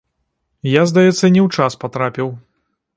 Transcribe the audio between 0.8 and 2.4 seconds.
здаецца, не ў час патрапіў.